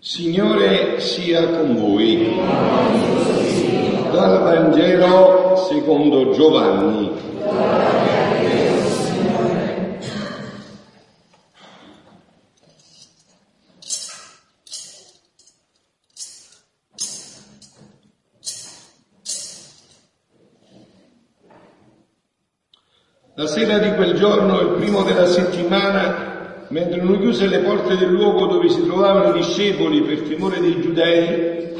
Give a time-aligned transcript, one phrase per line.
[0.00, 2.38] Signore sia con voi.
[4.12, 7.33] Dal Vangelo secondo Giovanni.
[23.36, 28.12] La sera di quel giorno, il primo della settimana, mentre non chiuse le porte del
[28.12, 31.74] luogo dove si trovavano i discepoli per timore dei giudei,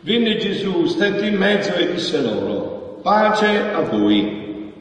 [0.00, 4.72] venne Gesù, stette in mezzo e disse loro, pace a voi.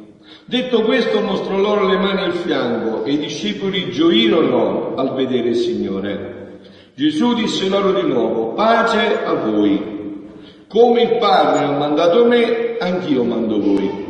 [0.46, 5.58] Detto questo mostrò loro le mani il fianco e i discepoli gioirono al vedere il
[5.58, 6.62] Signore.
[6.96, 10.30] Gesù disse loro di nuovo, pace a voi.
[10.70, 14.05] Come il Padre ha mandato me, anch'io mando voi.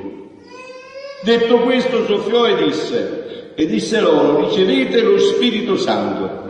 [1.25, 6.43] Detto questo soffiò e disse, e disse loro, ricevete lo Spirito Santo.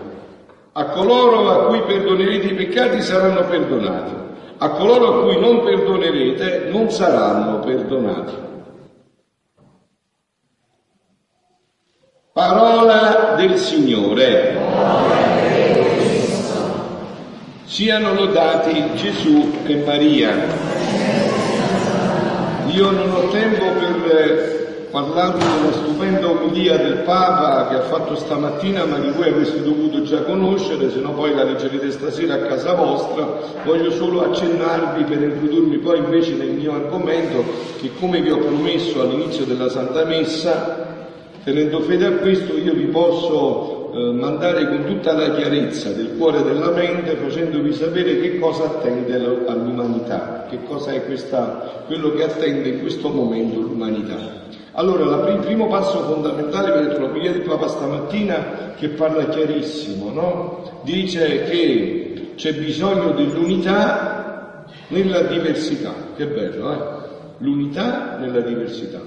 [0.73, 4.13] A coloro a cui perdonerete i peccati saranno perdonati,
[4.57, 8.33] a coloro a cui non perdonerete non saranno perdonati.
[12.33, 14.59] Parola del Signore.
[17.63, 20.33] Siano lodati Gesù e Maria.
[22.71, 24.64] Io non ho tempo per
[24.95, 30.03] parlando della stupenda omelia del Papa che ha fatto stamattina, ma di cui avreste dovuto
[30.03, 33.27] già conoscere, se no poi la leggerete stasera a casa vostra,
[33.65, 37.43] voglio solo accennarvi per introdurmi poi invece nel mio argomento
[37.81, 40.93] che come vi ho promesso all'inizio della Santa Messa,
[41.43, 46.39] tenendo fede a questo io vi posso eh, mandare con tutta la chiarezza del cuore
[46.39, 49.15] e della mente facendovi sapere che cosa attende
[49.47, 54.17] all'umanità, che cosa è questa, quello che attende in questo momento l'umanità.
[54.73, 60.81] Allora, il primo passo fondamentale, vedete la preghiera di Papa stamattina che parla chiarissimo, no?
[60.83, 65.93] Dice che c'è bisogno dell'unità nella diversità.
[66.17, 66.77] Che bello, eh?
[67.37, 68.99] L'unità nella diversità.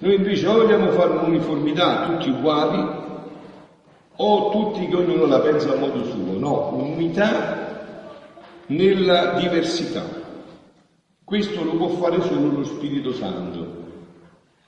[0.00, 3.02] Noi invece o vogliamo fare un'uniformità tutti uguali,
[4.16, 6.38] o tutti che ognuno la pensa a modo suo.
[6.38, 7.64] No, unità
[8.66, 10.04] nella diversità.
[11.24, 13.82] Questo lo può fare solo lo Spirito Santo.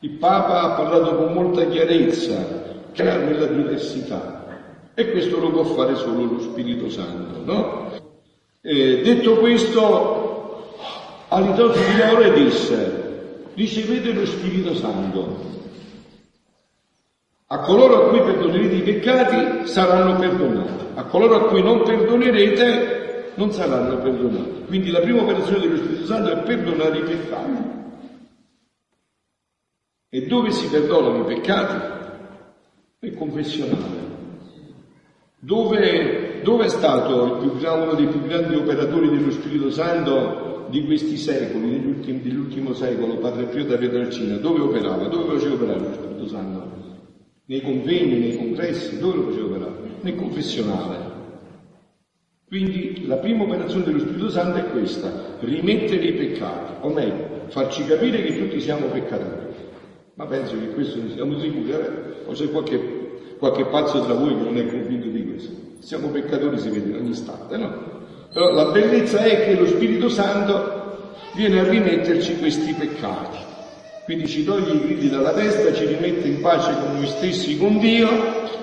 [0.00, 4.44] Il Papa ha parlato con molta chiarezza che era nella diversità
[4.94, 7.90] e questo lo può fare solo lo Spirito Santo, no?
[8.62, 10.66] Eh, detto questo,
[11.28, 15.54] a ritorno di loro disse, ricevete lo Spirito Santo.
[17.48, 23.34] A coloro a cui perdonerete i peccati saranno perdonati, a coloro a cui non perdonerete
[23.36, 24.64] non saranno perdonati.
[24.66, 27.74] Quindi la prima operazione dello Spirito Santo è perdonare i peccati.
[30.08, 31.94] E dove si perdonano i peccati?
[32.98, 34.04] Nel confessionale.
[35.38, 41.16] Dove, dove è stato più, uno dei più grandi operatori dello Spirito Santo di questi
[41.16, 44.36] secoli, dell'ultimo secolo, Padre Pio da Pietrelcina?
[44.38, 45.06] Dove operava?
[45.06, 46.75] Dove faceva operare lo Spirito Santo?
[47.46, 49.72] Nei convegni, nei congressi, dove lo faceva operare?
[50.00, 51.14] Nel confessionale.
[52.46, 57.84] Quindi la prima operazione dello Spirito Santo è questa, rimettere i peccati, o meglio, farci
[57.84, 59.46] capire che tutti siamo peccatori
[60.16, 62.24] ma penso che questo ne siamo sicuri, eh?
[62.24, 65.52] o c'è qualche, qualche pazzo tra voi che non è convinto di questo.
[65.80, 67.94] Siamo peccatori, si vede ogni istante, no?
[68.32, 73.45] Però la bellezza è che lo Spirito Santo viene a rimetterci questi peccati.
[74.06, 77.80] Quindi ci toglie i gridi dalla testa, ci rimette in pace con noi stessi, con
[77.80, 78.08] Dio,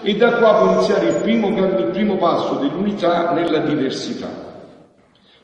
[0.01, 4.29] e da qua può iniziare il primo, il primo passo dell'unità nella diversità.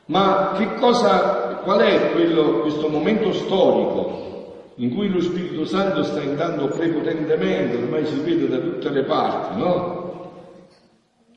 [0.06, 6.20] Ma che cosa, qual è quello, questo momento storico in cui lo Spirito Santo sta
[6.20, 10.30] andando prepotentemente, ormai si vede da tutte le parti, no?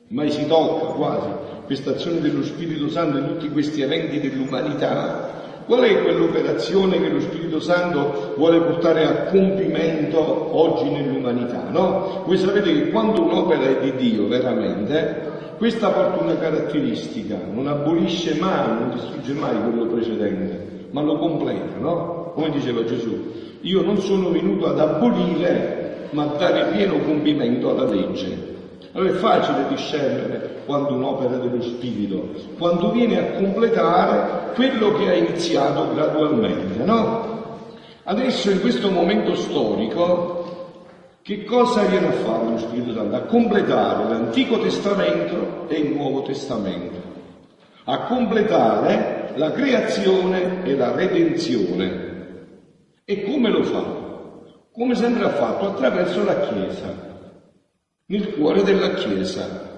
[0.07, 1.27] Ormai si tocca quasi
[1.65, 5.42] questa azione dello Spirito Santo in tutti questi eventi dell'umanità.
[5.65, 11.69] Qual è quell'operazione che lo Spirito Santo vuole portare a compimento oggi nell'umanità?
[11.69, 12.23] No?
[12.25, 18.35] Voi sapete che quando un'opera è di Dio veramente, questa porta una caratteristica, non abolisce
[18.39, 22.31] mai, non distrugge mai quello precedente, ma lo completa, no?
[22.33, 27.89] come diceva Gesù, io non sono venuto ad abolire, ma a dare pieno compimento alla
[27.89, 28.52] legge.
[28.93, 35.13] Allora è facile discernere quando un'opera dello Spirito, quando viene a completare quello che ha
[35.13, 37.57] iniziato gradualmente, no?
[38.03, 40.43] Adesso in questo momento storico,
[41.23, 43.15] che cosa viene a fare lo Spirito Santo?
[43.15, 47.01] A completare l'Antico Testamento e il Nuovo Testamento,
[47.85, 52.11] a completare la creazione e la redenzione
[53.05, 53.83] E come lo fa?
[54.71, 55.67] Come sempre ha fatto?
[55.67, 57.12] Attraverso la Chiesa,
[58.07, 59.71] nel cuore della Chiesa.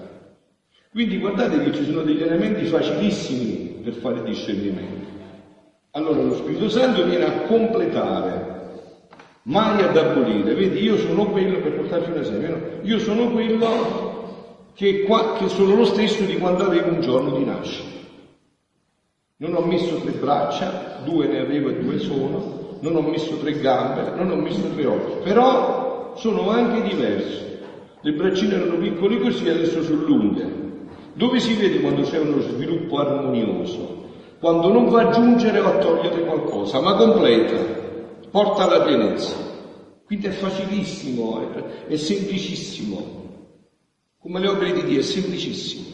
[0.90, 5.06] Quindi guardate che ci sono degli elementi facilissimi per fare discernimento.
[5.90, 8.56] Allora lo Spirito Santo viene a completare,
[9.42, 10.54] mai ad abolire.
[10.54, 12.58] Vedi, io sono quello, per portarci un esempio, no?
[12.82, 17.44] io sono quello che, qua, che sono lo stesso di quando avevo un giorno di
[17.44, 17.94] nascita.
[19.38, 23.58] Non ho messo tre braccia, due ne avevo e due sono, non ho messo tre
[23.58, 27.55] gambe, non ho messo tre occhi, però sono anche diverso.
[28.06, 30.48] Le braccine erano piccole così, adesso sono lunghe.
[31.14, 34.04] Dove si vede quando c'è uno sviluppo armonioso?
[34.38, 37.56] Quando non va a aggiungere o a togliere qualcosa, ma completa,
[38.30, 39.34] porta alla pienezza.
[40.04, 43.24] Quindi è facilissimo, è, è semplicissimo.
[44.20, 45.86] Come le opere di Dio, è semplicissimo.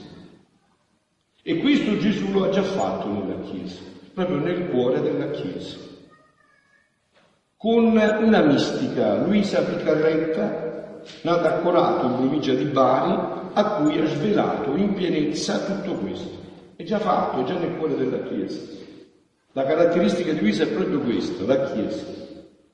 [1.43, 3.81] E questo Gesù lo ha già fatto nella Chiesa,
[4.13, 5.79] proprio nel cuore della Chiesa.
[7.57, 10.72] Con una mistica, Luisa Picarretta,
[11.23, 16.41] nata a Corato in provincia di Bari, a cui ha svelato in pienezza tutto questo.
[16.77, 18.61] È già fatto, è già nel cuore della Chiesa.
[19.53, 22.05] La caratteristica di Luisa è proprio questa, la Chiesa.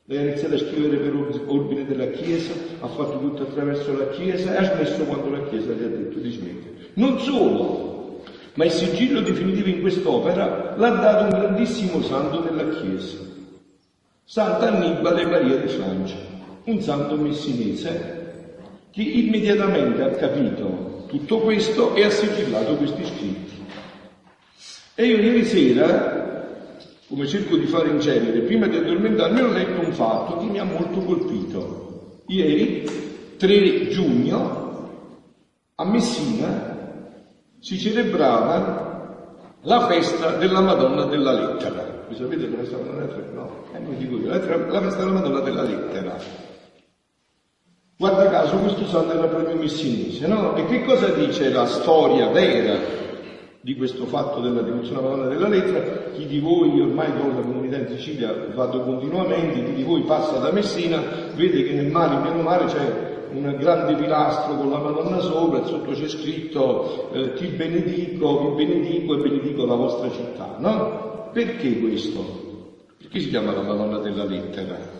[0.04, 4.54] Lei ha iniziato a scrivere per ordine della Chiesa, ha fatto tutto attraverso la Chiesa
[4.54, 6.74] e ha smesso quando la Chiesa gli ha detto di smettere.
[6.94, 8.22] Non solo,
[8.54, 13.18] ma il sigillo definitivo in quest'opera l'ha dato un grandissimo santo della Chiesa,
[14.24, 16.16] Sant'Annibale Maria di Francia,
[16.64, 18.17] un santo messinese
[18.98, 23.64] che immediatamente ha capito tutto questo e ha sigillato questi scritti.
[24.96, 26.48] E io ieri sera,
[27.06, 30.58] come cerco di fare in genere, prima di addormentarmi ho letto un fatto che mi
[30.58, 32.22] ha molto colpito.
[32.26, 32.90] Ieri,
[33.36, 34.90] 3 giugno,
[35.76, 37.06] a Messina
[37.60, 42.02] si celebrava la festa della Madonna della Lettera.
[42.08, 43.30] Voi sapete la festa della Lettera?
[43.32, 43.64] No?
[43.72, 46.47] Eh, non dico io, la festa della Madonna della Lettera
[48.00, 50.54] Guarda caso questo santo era proprio messinese, no?
[50.54, 52.78] E che cosa dice la storia vera
[53.60, 56.12] di questo fatto della devozione alla Madonna della lettera?
[56.12, 60.38] Chi di voi, ormai con la comunità in Sicilia vado continuamente, chi di voi passa
[60.38, 61.02] da Messina,
[61.34, 65.60] vede che nel mare, in pieno mare, c'è un grande pilastro con la Madonna sopra
[65.60, 71.30] e sotto c'è scritto eh, ti benedico, vi benedico e benedico la vostra città, no?
[71.32, 72.24] Perché questo?
[72.96, 74.97] Perché si chiama la Madonna della lettera?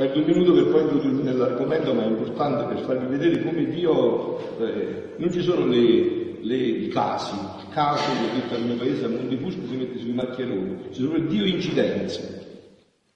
[0.00, 4.58] Perdo un minuto per poi introdurmi nell'argomento, ma è importante per farvi vedere come Dio,
[4.58, 9.04] eh, non ci sono le, le, i casi, il caso che detto al mio paese
[9.04, 12.62] a Montefusco si mette sui maccheroni, ci sono Dio incidenze,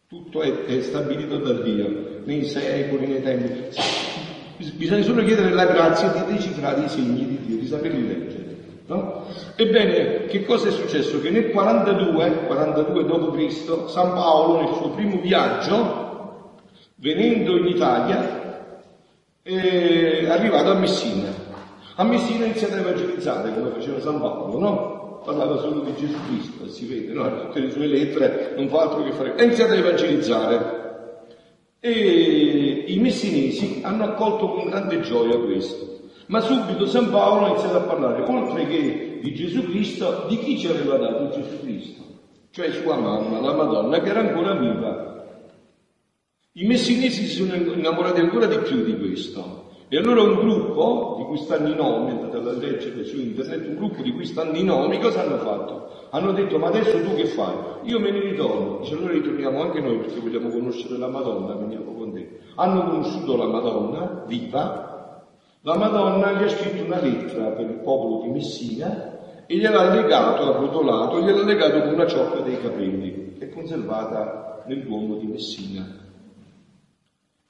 [0.09, 3.75] tutto è, è stabilito da Dio, nei secoli, nei tempi.
[4.75, 8.57] Bisogna solo chiedere la grazia di decifrare i segni di Dio, di saperli leggere.
[8.89, 9.25] No?
[9.57, 11.19] Ebbene, che cosa è successo?
[11.23, 16.04] Che nel 42, 42 d.C., San Paolo, nel suo primo viaggio,
[17.05, 18.73] venendo in Italia,
[19.43, 21.29] è arrivato a Messina.
[21.97, 25.21] A Messina ha iniziato a evangelizzare come faceva San Paolo, no?
[25.23, 27.43] Parlava solo di Gesù Cristo, si vede, no?
[27.43, 29.35] Tutte le sue lettere non fa altro che fare.
[29.37, 30.83] Ha iniziato a evangelizzare.
[31.79, 35.99] E i messinesi hanno accolto con grande gioia questo.
[36.29, 40.59] Ma subito San Paolo ha iniziato a parlare, oltre che di Gesù Cristo, di chi
[40.59, 42.03] ci aveva dato Gesù Cristo,
[42.51, 45.14] cioè sua mamma, la Madonna, che era ancora viva
[46.57, 49.73] i messinesi si sono innamorati ancora di più di questo.
[49.89, 53.75] E allora un gruppo, di cui stanno i nomi, andate a leggere su internet, un
[53.75, 55.91] gruppo di cui stanno i nomi, cosa hanno fatto?
[56.11, 57.55] Hanno detto, ma adesso tu che fai?
[57.83, 58.79] Io me ne ritorno.
[58.79, 62.39] Dice, allora ritorniamo anche noi perché vogliamo conoscere la Madonna, veniamo con te.
[62.55, 65.27] Hanno conosciuto la Madonna, viva.
[65.63, 70.43] La Madonna gli ha scritto una lettera per il popolo di Messina e gliel'ha legato,
[70.43, 76.04] ha rotolato, gliel'ha legato con una ciocca dei capelli, è conservata nel Duomo di Messina.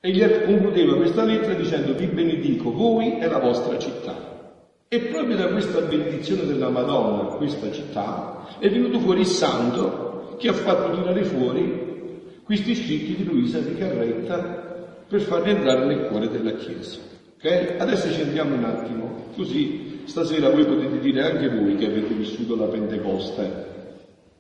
[0.05, 4.53] E gli concludeva questa lettera dicendo vi benedico voi e la vostra città.
[4.87, 10.37] E proprio da questa benedizione della Madonna a questa città è venuto fuori il santo
[10.39, 16.09] che ha fatto tirare fuori questi scritti di Luisa di Carretta per farli entrare nel
[16.09, 16.99] cuore della Chiesa.
[17.37, 17.77] Ok?
[17.79, 22.57] Adesso ci andiamo un attimo, così stasera voi potete dire anche voi che avete vissuto
[22.57, 23.73] la Pentecoste.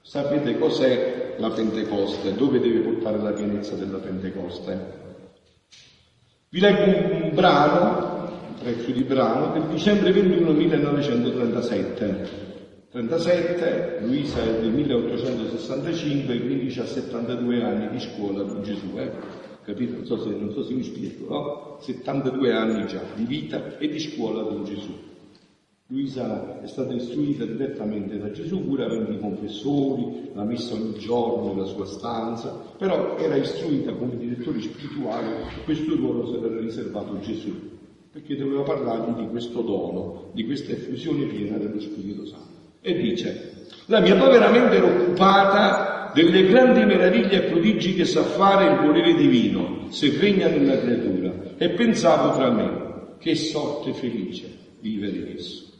[0.02, 2.34] Sapete cos'è la Pentecoste?
[2.34, 5.03] Dove deve portare la pienezza della Pentecoste?
[6.54, 12.28] Vi leggo un brano, un pezzo di brano, del dicembre 21 1937.
[12.92, 19.10] 37, Luisa è del 1865, quindi ha 72 anni di scuola con Gesù, eh?
[19.64, 19.96] Capito?
[19.96, 21.78] Non so, se, non so se mi spiego, no?
[21.80, 24.96] 72 anni già di vita e di scuola con Gesù.
[25.88, 31.52] Luisa è stata istruita direttamente da Gesù, pur avendo i confessori, la messa ogni giorno
[31.52, 32.48] nella sua stanza,
[32.78, 37.52] però era istruita come direttore spirituale, questo ruolo se l'era riservato Gesù,
[38.10, 42.72] perché doveva parlargli di questo dono, di questa effusione piena dello Spirito Santo.
[42.80, 48.22] E dice, la mia povera mente era occupata delle grandi meraviglie e prodigi che sa
[48.22, 54.62] fare il volere divino, se regna nella creatura, e pensavo tra me, che sorte felice
[54.80, 55.72] vivere esso.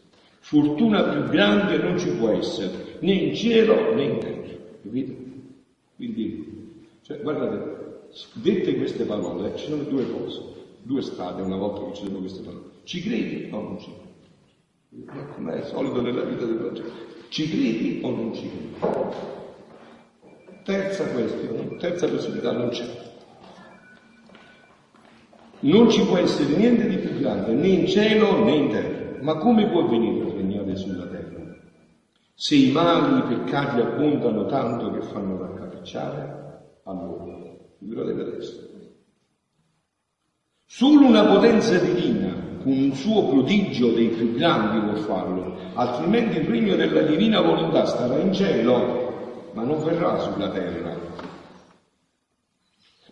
[0.44, 4.52] Fortuna più grande non ci può essere, né in cielo né in terra.
[4.82, 5.16] Capite?
[5.96, 10.42] Quindi, cioè, guardate, dette queste parole, ci sono due cose,
[10.82, 12.64] due strade una volta che ci sono queste parole.
[12.82, 13.90] Ci credi o non ci
[14.90, 15.26] credi?
[15.34, 16.90] Come è solito nella vita del Vangelo.
[17.28, 18.92] Ci credi o non ci credi?
[20.62, 22.84] Terza questione, terza possibilità non c'è.
[25.60, 29.02] Non ci può essere niente di più grande né in cielo né in terra.
[29.22, 30.33] Ma come può avvenire
[30.74, 31.56] regnare sulla terra?
[32.34, 37.38] Se i mali, i peccati abbondano tanto che fanno raccapricciare, allora,
[37.78, 38.72] figurate adesso.
[40.66, 46.46] Solo una potenza divina, con un suo prodigio dei più grandi può farlo, altrimenti il
[46.46, 50.96] regno della divina volontà starà in cielo, ma non verrà sulla terra.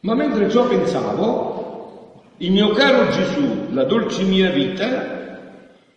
[0.01, 5.12] Ma mentre ciò pensavo, il mio caro Gesù, la dolce mia vita,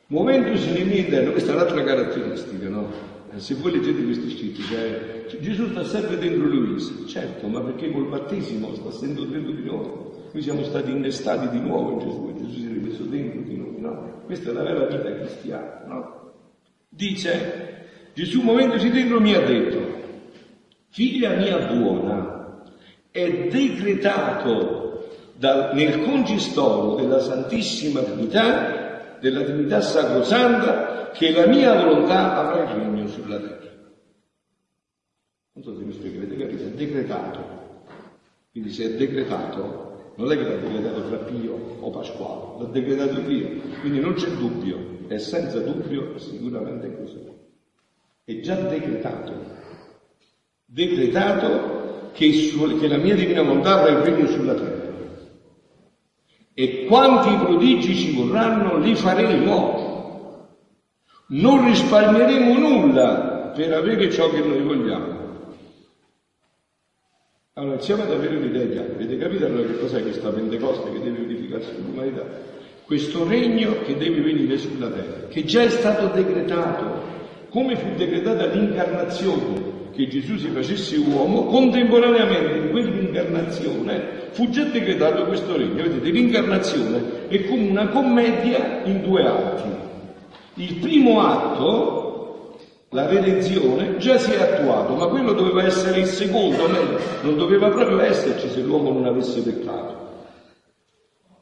[0.08, 2.92] Muovendosi nell'interno, questa è un'altra caratteristica, no?
[3.34, 7.60] Eh, se voi leggete questi scritti, cioè, cioè, Gesù sta sempre dentro Luisa, certo, ma
[7.62, 9.90] perché col battesimo sta sempre dentro di noi.
[10.32, 13.58] Noi siamo stati innestati di nuovo in Gesù e Gesù si è rimesso dentro di
[13.58, 14.22] noi, no?
[14.26, 16.34] Questa è la vera vita cristiana, no?
[16.88, 19.80] Dice, Gesù muovendosi dentro mi ha detto,
[20.90, 22.62] figlia mia buona,
[23.10, 28.85] è decretato dal, nel concistoro della Santissima Trinità
[29.26, 33.74] della Trinità Sacrosanta che la mia volontà avrà il regno sulla terra.
[35.54, 36.64] Non so se mi spiego, avete capito?
[36.64, 37.40] È decretato.
[38.52, 43.20] Quindi se è decretato, non è che l'ha decretato fra Pio o Pasquale, l'ha decretato
[43.22, 43.50] Dio.
[43.80, 47.20] Quindi non c'è dubbio, è senza dubbio sicuramente così.
[48.24, 49.34] È già decretato.
[50.66, 52.30] Decretato che,
[52.80, 54.85] che la mia divina volontà avrà il regno sulla terra.
[56.58, 60.48] E quanti prodigi ci vorranno, li faremo.
[61.28, 65.24] Non risparmieremo nulla per avere ciò che noi vogliamo.
[67.56, 71.74] Allora, iniziamo ad avere un'idea Avete capito allora che cos'è questa Pentecoste che deve verificarsi
[71.74, 72.24] sull'umanità?
[72.86, 77.02] Questo regno che deve venire sulla terra, che già è stato decretato,
[77.50, 85.26] come fu decretata l'incarnazione che Gesù si facesse uomo, contemporaneamente in quell'incarnazione fu già decretato
[85.26, 85.84] questo regno.
[85.84, 89.70] Vedete, l'incarnazione è come una commedia in due atti.
[90.56, 92.58] Il primo atto,
[92.90, 96.68] la redenzione, già si è attuato, ma quello doveva essere il secondo,
[97.22, 100.04] non doveva proprio esserci se l'uomo non avesse peccato.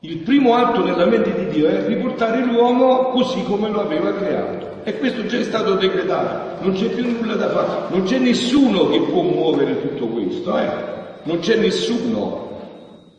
[0.01, 4.62] Il primo atto nella mente di Dio è riportare l'uomo così come lo aveva creato.
[4.85, 8.89] E questo già è stato decretato, non c'è più nulla da fare, non c'è nessuno
[8.89, 10.69] che può muovere tutto questo, eh?
[11.23, 12.59] non c'è nessuno,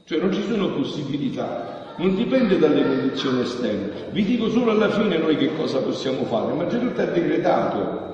[0.04, 3.90] cioè non ci sono possibilità, non dipende dalle condizioni esterne.
[4.11, 8.13] Vi dico solo alla fine noi che cosa possiamo fare, ma già tutto è decretato.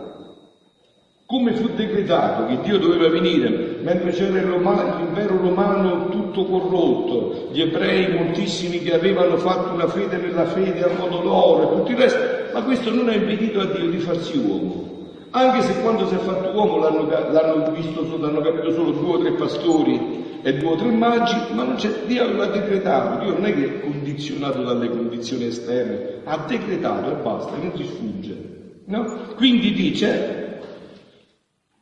[1.30, 8.12] Come fu decretato che Dio doveva venire mentre c'era l'impero romano tutto corrotto, gli ebrei
[8.12, 12.18] moltissimi che avevano fatto una fede nella fede a modo loro e tutto il resto,
[12.52, 14.88] ma questo non ha impedito a Dio di farsi uomo.
[15.30, 19.18] Anche se quando si è fatto uomo l'hanno, l'hanno visto l'hanno capito solo due o
[19.20, 23.44] tre pastori e due o tre magi, ma non c'è, Dio aveva decretato, Dio non
[23.44, 28.48] è che è condizionato dalle condizioni esterne, ha decretato e basta, non ti sfugge.
[28.86, 29.34] No?
[29.36, 30.49] Quindi dice,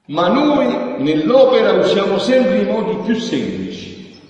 [0.09, 4.21] ma noi nell'opera usiamo sempre i modi più semplici,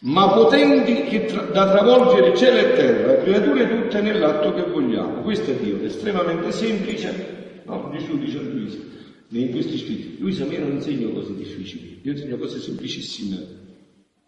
[0.00, 5.22] ma potenti che tra, da travolgere cielo e terra, creature tutte nell'atto che vogliamo.
[5.22, 7.90] Questo è Dio, estremamente semplice No?
[7.92, 8.78] Gesù dice a Luisa,
[9.28, 13.46] in questi scritti, Luisa, io non insegno cose difficili, io insegno cose semplicissime,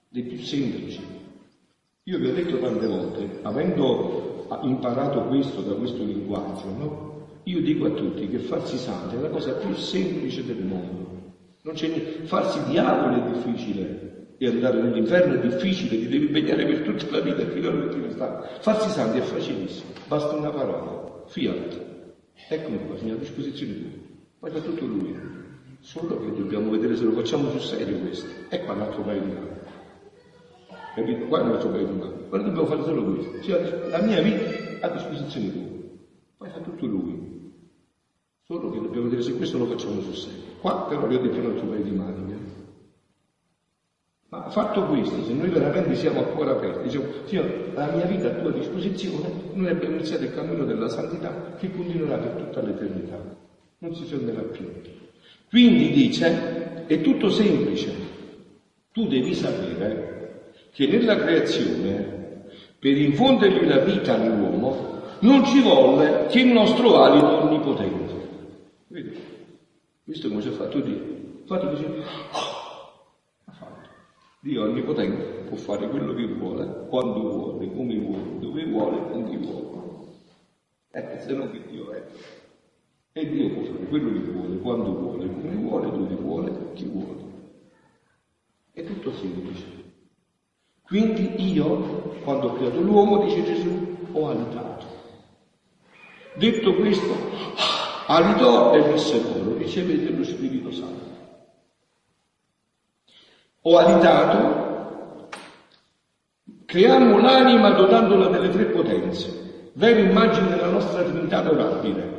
[0.08, 1.00] le più semplici.
[2.04, 7.05] Io vi ho detto tante volte, avendo imparato questo da questo linguaggio, no?
[7.48, 11.34] Io dico a tutti che farsi santi è la cosa più semplice del mondo.
[11.62, 11.88] Non c'è.
[12.24, 17.20] Farsi diavolo è difficile e andare nell'inferno è difficile, ti devi impegnare per tutta la
[17.20, 18.48] vita fino all'ultimo istante.
[18.60, 21.84] Farsi santi è facilissimo, basta una parola, fiat.
[22.48, 23.90] Eccomi qua, signore, a disposizione tua.
[24.40, 25.16] Poi fa tutto lui.
[25.80, 28.26] Solo che dobbiamo vedere se lo facciamo sul serio questo.
[28.48, 29.48] E qua l'altro paio di mani.
[30.96, 31.26] Capito?
[31.26, 32.12] Qua è un altro paio di mani.
[32.28, 33.42] Però dobbiamo fare solo questo.
[33.42, 35.62] Cioè, la mia vita a disposizione tua.
[36.38, 37.35] poi fa tutto lui.
[38.48, 40.40] Solo che dobbiamo dire se questo lo facciamo sul serio.
[40.60, 42.34] Qua però vi ho detto un altro paio di maniche.
[44.28, 48.28] Ma fatto questo, se noi veramente siamo a cuore aperto, diciamo, Signore, la mia vita
[48.28, 53.18] a tua disposizione, noi abbiamo iniziato il cammino della santità che continuerà per tutta l'eternità,
[53.78, 54.64] non si fermerà più.
[55.48, 57.92] Quindi dice, è tutto semplice,
[58.92, 62.44] tu devi sapere che nella creazione,
[62.78, 68.05] per infondergli la vita all'uomo, non ci volle che il nostro alito onnipotente.
[70.16, 71.44] Visto come ci ha fatto Dio?
[71.44, 71.86] Fatto così.
[74.40, 79.36] Dio onnipotente può fare quello che vuole, quando vuole, come vuole, dove vuole, con chi
[79.36, 79.82] vuole.
[80.92, 82.02] Eh, se no che Dio è.
[83.12, 87.24] E Dio può fare quello che vuole, quando vuole, come vuole, dove vuole, chi vuole.
[88.72, 89.66] È tutto semplice.
[90.80, 94.86] Quindi io, quando ho creato l'uomo, dice Gesù, ho alitato.
[96.36, 97.12] Detto questo,
[98.06, 101.04] alitò e disse loro, ricevete lo Spirito Santo.
[103.62, 105.28] Ho alitato,
[106.64, 112.14] creiamo l'anima dotandola delle tre potenze, vera immagine della nostra Trinità adorabile.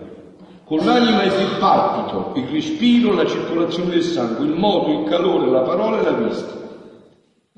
[0.66, 5.50] Con l'anima è il palpito, il respiro, la circolazione del sangue, il moto, il calore,
[5.50, 6.67] la parola e la vista.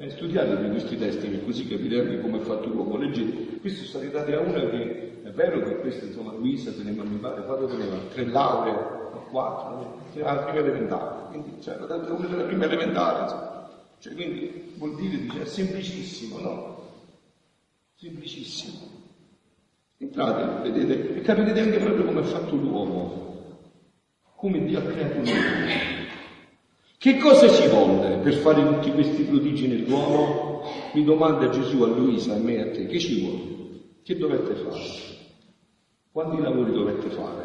[0.01, 2.95] Eh, studiatevi questi testi che così capite anche come è fatto l'uomo.
[2.95, 7.17] Leggete, questi sono dati a una che è vero che questa insomma Luisa teneva, mi
[7.17, 8.75] pare, quattro teneva tre lauree,
[9.29, 13.69] quattro, la prima elementare, quindi cioè, una delle prime elementari, insomma.
[13.99, 16.83] Cioè, quindi vuol dire, dice, è semplicissimo, no?
[17.95, 18.77] Semplicissimo.
[19.97, 23.57] Entrate, vedete, e capite anche proprio come è fatto l'uomo,
[24.37, 25.98] come Dio ha creato l'uomo.
[26.99, 30.63] Che cosa ci volle per fare tutti questi prodigi nell'uomo?
[30.91, 33.83] Mi domanda Gesù a Luisa, a me e a te, che ci vuole?
[34.03, 34.83] Che dovete fare?
[36.11, 37.43] Quanti lavori dovete fare?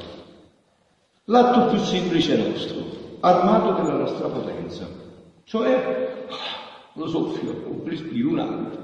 [1.26, 4.88] L'atto più semplice nostro, armato della nostra potenza.
[5.44, 6.26] Cioè,
[6.94, 8.78] lo soffio, respiro, un alito.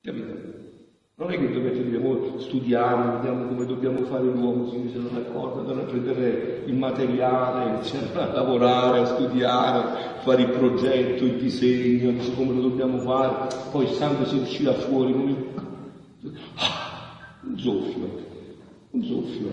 [0.00, 0.71] Capite?
[1.22, 5.60] Non è che dovete dire, oh, studiamo, vediamo come dobbiamo fare l'uomo, si sono d'accordo,
[5.60, 9.84] andare a prendere il materiale, iniziare a lavorare, a studiare,
[10.24, 15.12] fare il progetto, il disegno, come lo dobbiamo fare, poi il sangue si uscirà fuori
[15.12, 15.36] come
[17.42, 18.10] un soffio,
[18.90, 19.52] un soffio.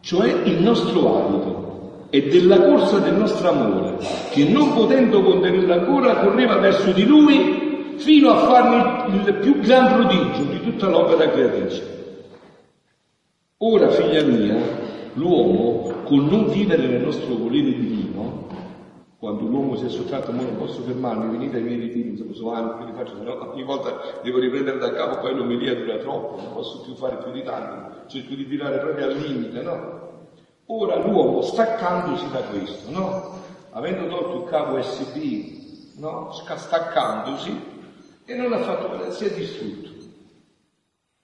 [0.00, 3.98] Cioè il nostro alito e della corsa del nostro amore,
[4.32, 7.66] che non potendo contenerla ancora correva verso di lui
[7.98, 11.96] fino a farne il più gran prodigio di tutta l'opera creatrice.
[13.58, 14.56] Ora, figlia mia,
[15.14, 18.46] l'uomo, col non vivere nel nostro volere divino,
[19.18, 22.78] quando l'uomo si è sottratto, non posso fermarmi, venite ai miei ritiri, insomma, sono anni
[22.78, 26.52] che li faccio, no, ogni volta devo riprendere da capo, poi l'omelia dura troppo, non
[26.52, 29.96] posso più fare più di tanto, cerco di tirare proprio al limite, no?
[30.66, 33.32] Ora l'uomo staccandosi da questo, no?
[33.70, 36.30] Avendo tolto il cavo USB, no?
[36.30, 37.76] Staccandosi
[38.28, 39.88] e non ha fatto, si è distrutto.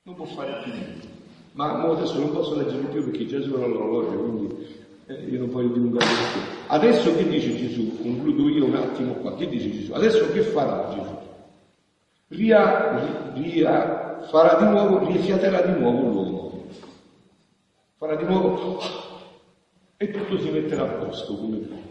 [0.04, 1.06] Non può fare più niente.
[1.52, 4.66] Ma adesso non posso leggere più perché Gesù non l'orologio, quindi
[5.06, 6.40] eh, io non voglio dilungare più.
[6.68, 8.00] Adesso che dice Gesù?
[8.00, 9.34] Concludo io un attimo qua.
[9.34, 9.92] Che dice Gesù?
[9.92, 11.18] Adesso che farà Gesù?
[12.28, 16.68] Ria, ria, farà di nuovo, rifiaterà di nuovo l'uomo.
[17.98, 18.80] Farà di nuovo
[19.98, 21.82] e tutto si metterà a posto come prima.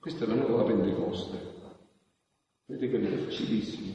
[0.00, 1.53] Questa è la nuova Pentecoste.
[2.66, 3.92] Che è facilissimo.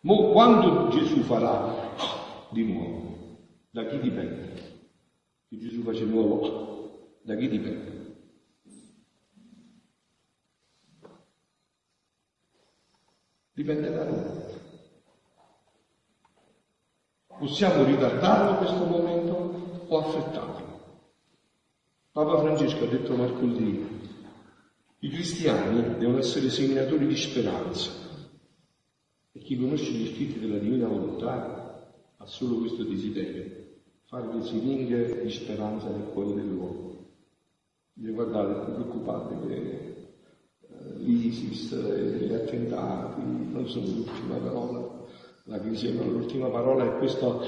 [0.00, 1.94] Ma quando Gesù farà
[2.50, 3.38] di nuovo,
[3.70, 4.54] da chi dipende?
[5.48, 7.98] Che Gesù faccia di nuovo, da chi dipende?
[13.52, 14.58] Dipende da noi.
[17.38, 20.68] Possiamo ritardarlo questo momento o affrettarlo?
[22.12, 23.99] Papa Francesco ha detto Marcoldini,
[25.02, 27.90] i cristiani devono essere seminatori di speranza
[29.32, 35.22] e chi conosce gli scritti della divina volontà ha solo questo desiderio, fare le siringhe
[35.22, 37.06] di speranza nel cuore dell'uomo.
[37.94, 40.10] Dice guardate, non preoccupate che
[40.60, 45.06] eh, l'ISIS gli attentati non sono l'ultima parola,
[45.44, 47.42] la crisi, ma l'ultima parola è questo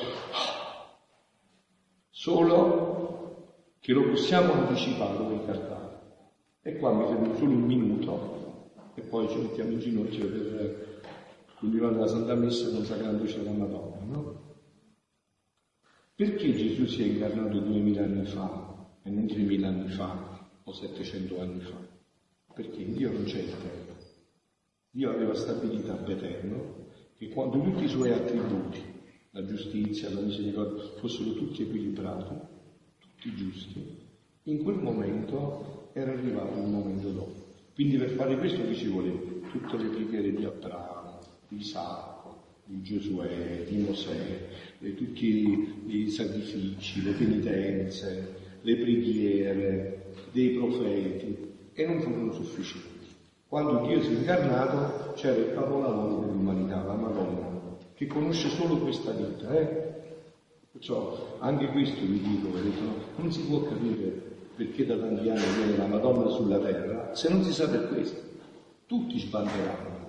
[2.08, 5.91] solo che lo possiamo anticipare o incartare.
[6.64, 11.00] E qua mi fermo solo un minuto e poi ci mettiamo in ginocchio per
[11.58, 14.54] continuare la Santa Messa consacrandoci alla Madonna, no?
[16.14, 21.40] Perché Gesù si è incarnato duemila anni fa e non tremila anni fa o settecento
[21.40, 21.78] anni fa?
[22.54, 23.92] Perché Dio non c'è il tempo.
[24.88, 28.80] Dio aveva stabilito ab eterno che quando tutti i suoi attributi
[29.30, 32.34] la giustizia, la misericordia fossero tutti equilibrati,
[32.98, 33.98] tutti giusti,
[34.44, 37.50] in quel momento era arrivato il momento dopo.
[37.74, 39.18] Quindi per fare questo che ci voleva?
[39.50, 44.48] Tutte le preghiere di Abramo, di Isacco, di Giosuè, di Mosè,
[44.96, 52.90] tutti i sacrifici, le penitenze, le preghiere dei profeti e non furono sufficienti.
[53.48, 59.12] Quando Dio si è incarnato c'era il capolavoro dell'umanità, la Madonna, che conosce solo questa
[59.12, 59.58] vita.
[59.58, 59.90] Eh?
[60.72, 62.80] Perciò anche questo vi dico, vedete,
[63.16, 64.31] non si può capire
[64.64, 68.20] perché da tanti anni viene la Madonna sulla terra se non si sa per questo.
[68.86, 70.08] Tutti sbanderanno,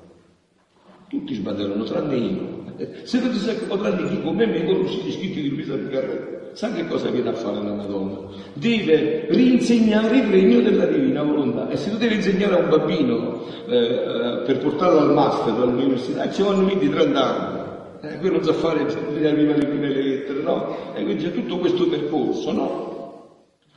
[1.07, 2.61] tutti sbanderanno, tranne io.
[3.03, 6.41] Se non si sa che tranne chi come me conosce gli scritti di Luisa Picarretta.
[6.53, 8.27] Sa che cosa viene a fare la Madonna?
[8.53, 11.69] Deve rinsegnare il regno della divina volontà.
[11.69, 16.29] E se tu devi insegnare a un bambino eh, eh per portarlo al master, all'università,
[16.29, 17.59] ci vanno 20-30 anni.
[18.01, 20.93] Eh, quello non sa fare, deve arrivare le prime lettere, no?
[20.93, 22.92] E quindi c'è tutto questo percorso, no?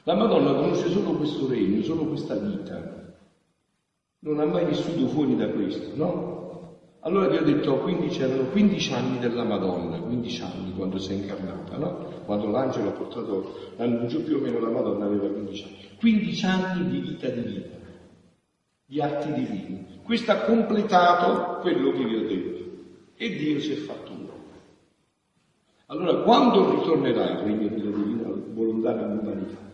[0.06, 3.12] La Madonna conosce solo questo regno, solo questa vita.
[4.20, 6.76] Non ha mai vissuto fuori da questo, no?
[7.00, 11.14] Allora vi ho detto, 15, erano 15 anni della Madonna, 15 anni quando si è
[11.16, 12.08] incarnata, no?
[12.24, 15.76] Quando l'angelo ha portato l'annuncio più o meno la Madonna aveva 15 anni.
[15.98, 17.66] 15 anni di vita divina,
[18.84, 19.86] di atti divini.
[20.04, 22.64] Questo ha completato quello che vi ho detto.
[23.16, 24.44] E Dio si è fatto uomo.
[25.86, 29.65] Allora, quando ritornerà il regno della divina volontà nell'umanità?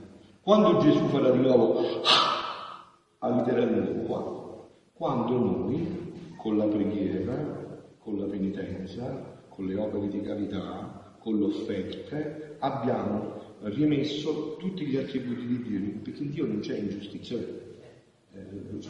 [0.42, 4.68] Quando Gesù farà di nuovo, ah, abiterà di nuovo qua?
[4.92, 11.44] Quando noi con la preghiera, con la penitenza, con le opere di carità, con le
[11.44, 18.40] offerte, abbiamo rimesso tutti gli attributi di Dio, perché in Dio non c'è ingiustizia, eh,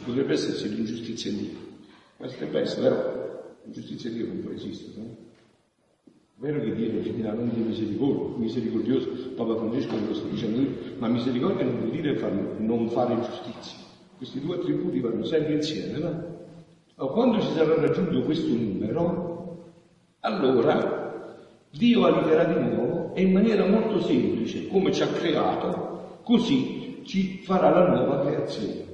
[0.03, 1.57] potrebbe esserci l'ingiustizia in Dio,
[2.17, 5.01] ma potrebbe essere, però l'ingiustizia in Dio non può esistere.
[5.05, 5.15] No?
[6.37, 10.67] Vero che Dio non Dio misericordia, misericordioso, Papa Francesco lo sta dicendo,
[10.97, 13.77] ma misericordia non vuol dire fare, non fare giustizia.
[14.17, 17.07] Questi due attributi vanno sempre insieme, no?
[17.11, 19.73] quando si sarà raggiunto questo numero,
[20.21, 21.37] allora
[21.69, 27.41] Dio abiterà di nuovo e in maniera molto semplice, come ci ha creato, così ci
[27.43, 28.91] farà la nuova creazione.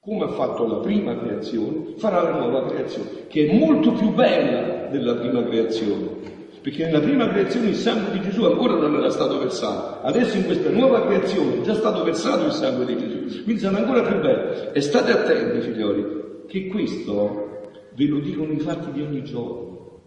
[0.00, 4.88] Come ha fatto la prima creazione, farà la nuova creazione, che è molto più bella
[4.88, 6.35] della prima creazione.
[6.66, 10.04] Perché nella prima creazione il sangue di Gesù ancora non era stato versato.
[10.04, 13.44] Adesso in questa nuova creazione è già stato versato il sangue di Gesù.
[13.44, 14.72] Quindi sarà ancora più bello.
[14.72, 16.04] E state attenti, figlioli,
[16.48, 17.60] che questo
[17.94, 20.00] ve lo dicono i fatti di ogni giorno.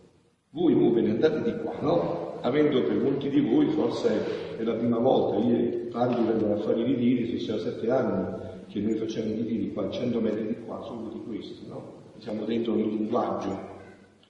[0.49, 2.39] Voi mo ve ne andate di qua, no?
[2.41, 6.81] Avendo per molti di voi, forse è la prima volta, io tanti vengono a fare
[6.81, 8.35] i ritiri, sono sette anni
[8.67, 11.93] che noi facciamo i ritiri qua, 100 metri di qua, solo di questo, no?
[12.17, 13.77] Siamo dentro un linguaggio.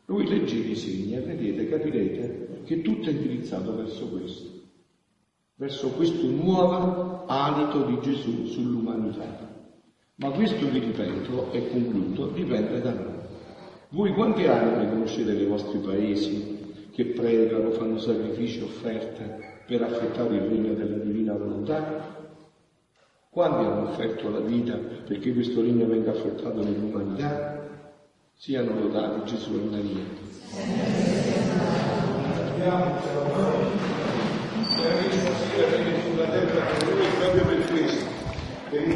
[0.10, 4.50] Voi leggete i segni e vedete, capirete che tutto è indirizzato verso questo,
[5.54, 9.48] verso questo nuovo alito di Gesù sull'umanità.
[10.16, 13.18] Ma questo, vi ripeto, e concludo, dipende da noi.
[13.90, 20.42] Voi quanti anni conoscete nei vostri paesi che pregano, fanno sacrifici, offerte per affrettare il
[20.42, 22.18] regno della divina volontà?
[23.30, 27.59] Quanti hanno offerto la vita perché questo regno venga affrettato nell'umanità?
[28.42, 30.06] Siano lodati Gesù e Maria.
[32.48, 33.02] Abbiamo
[36.02, 38.06] sulla terra noi proprio per questo,
[38.70, 38.96] per il